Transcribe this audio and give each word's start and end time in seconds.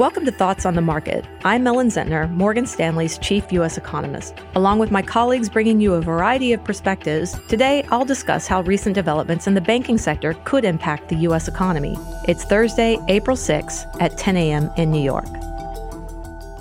Welcome 0.00 0.24
to 0.24 0.32
Thoughts 0.32 0.64
on 0.64 0.76
the 0.76 0.80
Market. 0.80 1.26
I'm 1.44 1.66
Ellen 1.66 1.88
Zentner, 1.88 2.30
Morgan 2.30 2.64
Stanley's 2.64 3.18
chief 3.18 3.52
U.S. 3.52 3.76
economist. 3.76 4.34
Along 4.54 4.78
with 4.78 4.90
my 4.90 5.02
colleagues 5.02 5.50
bringing 5.50 5.78
you 5.78 5.92
a 5.92 6.00
variety 6.00 6.54
of 6.54 6.64
perspectives, 6.64 7.38
today 7.48 7.84
I'll 7.90 8.06
discuss 8.06 8.46
how 8.46 8.62
recent 8.62 8.94
developments 8.94 9.46
in 9.46 9.52
the 9.52 9.60
banking 9.60 9.98
sector 9.98 10.32
could 10.46 10.64
impact 10.64 11.10
the 11.10 11.16
U.S. 11.16 11.48
economy. 11.48 11.98
It's 12.26 12.44
Thursday, 12.44 12.98
April 13.08 13.36
6 13.36 13.84
at 14.00 14.16
10 14.16 14.38
a.m. 14.38 14.70
in 14.78 14.90
New 14.90 15.02
York. 15.02 15.28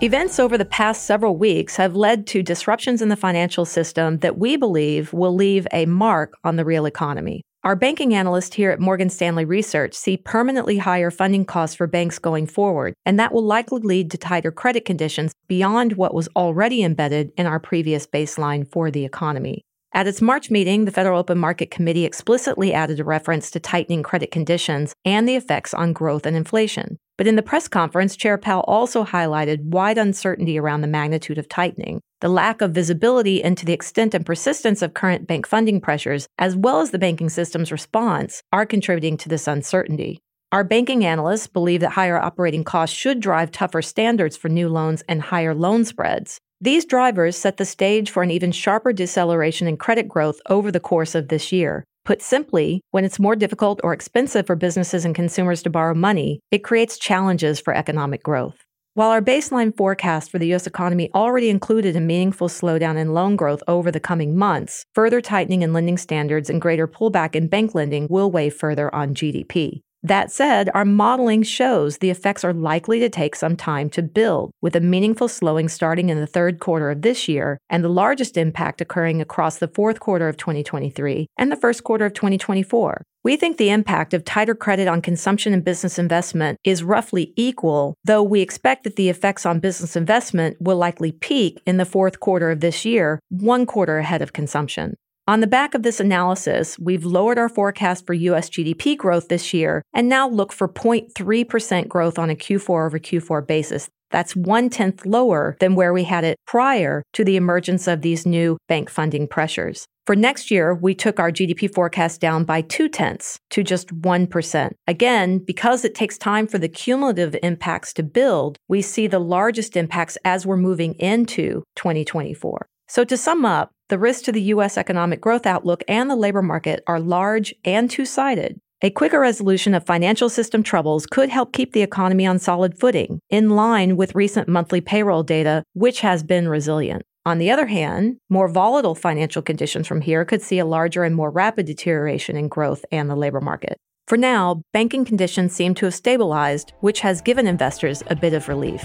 Events 0.00 0.40
over 0.40 0.56
the 0.56 0.64
past 0.64 1.02
several 1.02 1.36
weeks 1.36 1.76
have 1.76 1.94
led 1.94 2.26
to 2.28 2.42
disruptions 2.42 3.02
in 3.02 3.10
the 3.10 3.16
financial 3.16 3.66
system 3.66 4.16
that 4.20 4.38
we 4.38 4.56
believe 4.56 5.12
will 5.12 5.34
leave 5.34 5.66
a 5.74 5.84
mark 5.84 6.32
on 6.42 6.56
the 6.56 6.64
real 6.64 6.86
economy. 6.86 7.42
Our 7.66 7.74
banking 7.74 8.14
analysts 8.14 8.54
here 8.54 8.70
at 8.70 8.78
Morgan 8.78 9.10
Stanley 9.10 9.44
Research 9.44 9.92
see 9.92 10.16
permanently 10.16 10.78
higher 10.78 11.10
funding 11.10 11.44
costs 11.44 11.74
for 11.74 11.88
banks 11.88 12.16
going 12.16 12.46
forward, 12.46 12.94
and 13.04 13.18
that 13.18 13.32
will 13.32 13.42
likely 13.42 13.80
lead 13.80 14.08
to 14.12 14.16
tighter 14.16 14.52
credit 14.52 14.84
conditions 14.84 15.32
beyond 15.48 15.94
what 15.94 16.14
was 16.14 16.28
already 16.36 16.84
embedded 16.84 17.32
in 17.36 17.44
our 17.44 17.58
previous 17.58 18.06
baseline 18.06 18.70
for 18.70 18.92
the 18.92 19.04
economy. 19.04 19.62
At 19.92 20.06
its 20.06 20.22
March 20.22 20.48
meeting, 20.48 20.84
the 20.84 20.92
Federal 20.92 21.18
Open 21.18 21.38
Market 21.38 21.72
Committee 21.72 22.04
explicitly 22.04 22.72
added 22.72 23.00
a 23.00 23.04
reference 23.04 23.50
to 23.50 23.58
tightening 23.58 24.04
credit 24.04 24.30
conditions 24.30 24.94
and 25.04 25.28
the 25.28 25.34
effects 25.34 25.74
on 25.74 25.92
growth 25.92 26.24
and 26.24 26.36
inflation. 26.36 26.98
But 27.16 27.26
in 27.26 27.36
the 27.36 27.42
press 27.42 27.66
conference, 27.66 28.14
Chair 28.14 28.36
Powell 28.36 28.64
also 28.68 29.04
highlighted 29.04 29.64
wide 29.64 29.96
uncertainty 29.96 30.58
around 30.58 30.82
the 30.82 30.86
magnitude 30.86 31.38
of 31.38 31.48
tightening, 31.48 32.00
the 32.20 32.28
lack 32.28 32.60
of 32.60 32.72
visibility 32.72 33.42
into 33.42 33.64
the 33.64 33.72
extent 33.72 34.14
and 34.14 34.26
persistence 34.26 34.82
of 34.82 34.94
current 34.94 35.26
bank 35.26 35.46
funding 35.46 35.80
pressures, 35.80 36.26
as 36.38 36.54
well 36.54 36.80
as 36.80 36.90
the 36.90 36.98
banking 36.98 37.30
system's 37.30 37.72
response, 37.72 38.42
are 38.52 38.66
contributing 38.66 39.16
to 39.16 39.28
this 39.30 39.48
uncertainty. 39.48 40.20
Our 40.52 40.62
banking 40.62 41.04
analysts 41.04 41.46
believe 41.46 41.80
that 41.80 41.92
higher 41.92 42.18
operating 42.18 42.64
costs 42.64 42.94
should 42.94 43.20
drive 43.20 43.50
tougher 43.50 43.82
standards 43.82 44.36
for 44.36 44.48
new 44.48 44.68
loans 44.68 45.02
and 45.08 45.22
higher 45.22 45.54
loan 45.54 45.84
spreads. 45.84 46.38
These 46.60 46.84
drivers 46.84 47.36
set 47.36 47.56
the 47.56 47.64
stage 47.64 48.10
for 48.10 48.22
an 48.22 48.30
even 48.30 48.52
sharper 48.52 48.92
deceleration 48.92 49.66
in 49.66 49.76
credit 49.76 50.08
growth 50.08 50.40
over 50.48 50.70
the 50.70 50.80
course 50.80 51.14
of 51.14 51.28
this 51.28 51.50
year. 51.50 51.84
Put 52.06 52.22
simply, 52.22 52.82
when 52.92 53.04
it's 53.04 53.18
more 53.18 53.34
difficult 53.34 53.80
or 53.82 53.92
expensive 53.92 54.46
for 54.46 54.54
businesses 54.54 55.04
and 55.04 55.12
consumers 55.12 55.60
to 55.64 55.70
borrow 55.70 55.92
money, 55.92 56.38
it 56.52 56.62
creates 56.62 56.98
challenges 56.98 57.58
for 57.58 57.74
economic 57.74 58.22
growth. 58.22 58.64
While 58.94 59.10
our 59.10 59.20
baseline 59.20 59.76
forecast 59.76 60.30
for 60.30 60.38
the 60.38 60.46
U.S. 60.48 60.68
economy 60.68 61.10
already 61.16 61.50
included 61.50 61.96
a 61.96 62.00
meaningful 62.00 62.48
slowdown 62.48 62.96
in 62.96 63.12
loan 63.12 63.34
growth 63.34 63.60
over 63.66 63.90
the 63.90 63.98
coming 63.98 64.36
months, 64.36 64.86
further 64.94 65.20
tightening 65.20 65.62
in 65.62 65.72
lending 65.72 65.98
standards 65.98 66.48
and 66.48 66.60
greater 66.60 66.86
pullback 66.86 67.34
in 67.34 67.48
bank 67.48 67.74
lending 67.74 68.06
will 68.08 68.30
weigh 68.30 68.50
further 68.50 68.94
on 68.94 69.12
GDP. 69.12 69.80
That 70.02 70.30
said, 70.30 70.70
our 70.74 70.84
modeling 70.84 71.42
shows 71.42 71.98
the 71.98 72.10
effects 72.10 72.44
are 72.44 72.52
likely 72.52 73.00
to 73.00 73.08
take 73.08 73.34
some 73.34 73.56
time 73.56 73.90
to 73.90 74.02
build, 74.02 74.52
with 74.62 74.76
a 74.76 74.80
meaningful 74.80 75.26
slowing 75.26 75.68
starting 75.68 76.10
in 76.10 76.20
the 76.20 76.26
third 76.26 76.60
quarter 76.60 76.90
of 76.90 77.02
this 77.02 77.28
year 77.28 77.58
and 77.70 77.82
the 77.82 77.88
largest 77.88 78.36
impact 78.36 78.80
occurring 78.80 79.20
across 79.20 79.58
the 79.58 79.68
fourth 79.68 79.98
quarter 79.98 80.28
of 80.28 80.36
2023 80.36 81.26
and 81.36 81.50
the 81.50 81.56
first 81.56 81.82
quarter 81.82 82.04
of 82.04 82.14
2024. 82.14 83.02
We 83.24 83.36
think 83.36 83.56
the 83.56 83.70
impact 83.70 84.14
of 84.14 84.24
tighter 84.24 84.54
credit 84.54 84.86
on 84.86 85.02
consumption 85.02 85.52
and 85.52 85.64
business 85.64 85.98
investment 85.98 86.58
is 86.62 86.84
roughly 86.84 87.32
equal, 87.34 87.94
though 88.04 88.22
we 88.22 88.40
expect 88.40 88.84
that 88.84 88.94
the 88.94 89.08
effects 89.08 89.44
on 89.44 89.58
business 89.58 89.96
investment 89.96 90.56
will 90.60 90.76
likely 90.76 91.10
peak 91.10 91.60
in 91.66 91.76
the 91.76 91.84
fourth 91.84 92.20
quarter 92.20 92.52
of 92.52 92.60
this 92.60 92.84
year, 92.84 93.18
one 93.30 93.66
quarter 93.66 93.98
ahead 93.98 94.22
of 94.22 94.32
consumption. 94.32 94.94
On 95.28 95.40
the 95.40 95.48
back 95.48 95.74
of 95.74 95.82
this 95.82 95.98
analysis, 95.98 96.78
we've 96.78 97.04
lowered 97.04 97.36
our 97.36 97.48
forecast 97.48 98.06
for 98.06 98.14
US 98.14 98.48
GDP 98.48 98.96
growth 98.96 99.26
this 99.26 99.52
year 99.52 99.82
and 99.92 100.08
now 100.08 100.28
look 100.28 100.52
for 100.52 100.68
0.3% 100.68 101.88
growth 101.88 102.16
on 102.16 102.30
a 102.30 102.36
Q4 102.36 102.86
over 102.86 102.98
Q4 103.00 103.44
basis. 103.44 103.88
That's 104.12 104.36
one 104.36 104.70
tenth 104.70 105.04
lower 105.04 105.56
than 105.58 105.74
where 105.74 105.92
we 105.92 106.04
had 106.04 106.22
it 106.22 106.36
prior 106.46 107.02
to 107.14 107.24
the 107.24 107.34
emergence 107.34 107.88
of 107.88 108.02
these 108.02 108.24
new 108.24 108.56
bank 108.68 108.88
funding 108.88 109.26
pressures. 109.26 109.84
For 110.06 110.14
next 110.14 110.52
year, 110.52 110.72
we 110.72 110.94
took 110.94 111.18
our 111.18 111.32
GDP 111.32 111.74
forecast 111.74 112.20
down 112.20 112.44
by 112.44 112.60
two 112.60 112.88
tenths 112.88 113.40
to 113.50 113.64
just 113.64 113.88
1%. 113.88 114.70
Again, 114.86 115.38
because 115.44 115.84
it 115.84 115.96
takes 115.96 116.16
time 116.16 116.46
for 116.46 116.58
the 116.58 116.68
cumulative 116.68 117.34
impacts 117.42 117.92
to 117.94 118.04
build, 118.04 118.58
we 118.68 118.80
see 118.80 119.08
the 119.08 119.18
largest 119.18 119.76
impacts 119.76 120.16
as 120.24 120.46
we're 120.46 120.56
moving 120.56 120.94
into 121.00 121.64
2024. 121.74 122.68
So 122.88 123.04
to 123.04 123.16
sum 123.16 123.44
up, 123.44 123.72
the 123.88 123.98
risks 123.98 124.22
to 124.24 124.32
the 124.32 124.42
U.S. 124.42 124.76
economic 124.76 125.20
growth 125.20 125.46
outlook 125.46 125.82
and 125.88 126.08
the 126.08 126.16
labor 126.16 126.42
market 126.42 126.82
are 126.86 127.00
large 127.00 127.54
and 127.64 127.90
two 127.90 128.04
sided. 128.04 128.60
A 128.82 128.90
quicker 128.90 129.18
resolution 129.18 129.74
of 129.74 129.86
financial 129.86 130.28
system 130.28 130.62
troubles 130.62 131.06
could 131.06 131.30
help 131.30 131.52
keep 131.52 131.72
the 131.72 131.82
economy 131.82 132.26
on 132.26 132.38
solid 132.38 132.78
footing, 132.78 133.20
in 133.30 133.50
line 133.50 133.96
with 133.96 134.14
recent 134.14 134.48
monthly 134.48 134.80
payroll 134.80 135.22
data, 135.22 135.64
which 135.72 136.00
has 136.00 136.22
been 136.22 136.48
resilient. 136.48 137.02
On 137.24 137.38
the 137.38 137.50
other 137.50 137.66
hand, 137.66 138.18
more 138.28 138.48
volatile 138.48 138.94
financial 138.94 139.42
conditions 139.42 139.86
from 139.86 140.02
here 140.02 140.24
could 140.24 140.42
see 140.42 140.58
a 140.58 140.66
larger 140.66 141.04
and 141.04 141.16
more 141.16 141.30
rapid 141.30 141.66
deterioration 141.66 142.36
in 142.36 142.48
growth 142.48 142.84
and 142.92 143.08
the 143.08 143.16
labor 143.16 143.40
market. 143.40 143.78
For 144.06 144.18
now, 144.18 144.62
banking 144.72 145.04
conditions 145.04 145.52
seem 145.52 145.74
to 145.76 145.86
have 145.86 145.94
stabilized, 145.94 146.72
which 146.80 147.00
has 147.00 147.20
given 147.20 147.48
investors 147.48 148.02
a 148.08 148.14
bit 148.14 148.34
of 148.34 148.48
relief. 148.48 148.84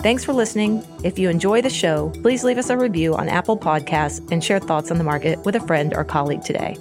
Thanks 0.00 0.24
for 0.24 0.32
listening. 0.32 0.84
If 1.02 1.18
you 1.18 1.28
enjoy 1.30 1.62
the 1.62 1.70
show, 1.70 2.10
please 2.22 2.44
leave 2.44 2.58
us 2.58 2.70
a 2.70 2.76
review 2.76 3.14
on 3.14 3.28
Apple 3.28 3.58
Podcasts 3.58 4.30
and 4.30 4.44
share 4.44 4.60
thoughts 4.60 4.90
on 4.90 4.98
the 4.98 5.04
market 5.04 5.44
with 5.44 5.56
a 5.56 5.60
friend 5.60 5.94
or 5.94 6.04
colleague 6.04 6.42
today. 6.42 6.76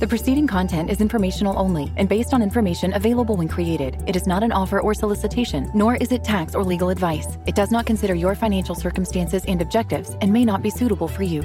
The 0.00 0.06
preceding 0.08 0.48
content 0.48 0.90
is 0.90 1.00
informational 1.00 1.56
only 1.56 1.92
and 1.96 2.08
based 2.08 2.34
on 2.34 2.42
information 2.42 2.92
available 2.92 3.36
when 3.36 3.46
created. 3.46 4.02
It 4.08 4.16
is 4.16 4.26
not 4.26 4.42
an 4.42 4.50
offer 4.50 4.80
or 4.80 4.94
solicitation, 4.94 5.70
nor 5.74 5.94
is 5.94 6.10
it 6.10 6.24
tax 6.24 6.56
or 6.56 6.64
legal 6.64 6.88
advice. 6.88 7.38
It 7.46 7.54
does 7.54 7.70
not 7.70 7.86
consider 7.86 8.14
your 8.14 8.34
financial 8.34 8.74
circumstances 8.74 9.44
and 9.46 9.62
objectives 9.62 10.16
and 10.20 10.32
may 10.32 10.44
not 10.44 10.60
be 10.60 10.70
suitable 10.70 11.06
for 11.06 11.22
you. 11.22 11.42